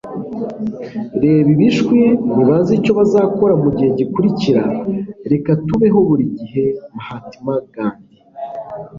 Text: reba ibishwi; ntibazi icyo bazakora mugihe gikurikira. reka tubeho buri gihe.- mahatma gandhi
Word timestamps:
reba 1.21 1.47
ibishwi; 1.55 1.99
ntibazi 2.33 2.71
icyo 2.79 2.91
bazakora 2.99 3.53
mugihe 3.63 3.89
gikurikira. 3.99 4.63
reka 5.31 5.49
tubeho 5.67 5.99
buri 6.07 6.25
gihe.- 6.39 6.63
mahatma 6.95 7.53
gandhi 7.73 8.15